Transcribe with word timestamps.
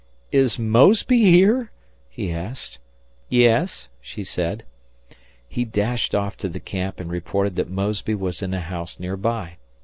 "Is 0.31 0.57
Mosby 0.57 1.19
here?" 1.19 1.69
he 2.09 2.31
asked. 2.31 2.79
"Yes," 3.29 3.89
she 4.01 4.23
said. 4.23 4.63
He 5.47 5.63
dashed 5.63 6.15
off 6.15 6.35
to 6.37 6.49
the 6.49 6.59
camp 6.59 6.99
and 6.99 7.11
reported 7.11 7.55
that 7.57 7.69
Mosby 7.69 8.15
was 8.15 8.41
in 8.41 8.51
a 8.55 8.61
house 8.61 8.99
near 8.99 9.15
by. 9.15 9.57